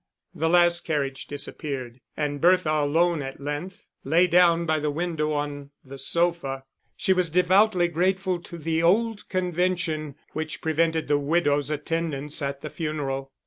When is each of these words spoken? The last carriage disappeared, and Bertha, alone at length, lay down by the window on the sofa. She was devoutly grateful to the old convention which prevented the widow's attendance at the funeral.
The 0.33 0.49
last 0.49 0.83
carriage 0.83 1.27
disappeared, 1.27 2.01
and 2.17 2.41
Bertha, 2.41 2.71
alone 2.71 3.21
at 3.21 3.39
length, 3.39 3.91
lay 4.03 4.25
down 4.25 4.65
by 4.65 4.79
the 4.79 4.89
window 4.89 5.33
on 5.33 5.69
the 5.85 5.99
sofa. 5.99 6.63
She 6.97 7.13
was 7.13 7.29
devoutly 7.29 7.87
grateful 7.87 8.41
to 8.41 8.57
the 8.57 8.81
old 8.81 9.29
convention 9.29 10.15
which 10.33 10.59
prevented 10.59 11.07
the 11.07 11.19
widow's 11.19 11.69
attendance 11.69 12.41
at 12.41 12.61
the 12.61 12.69
funeral. 12.71 13.31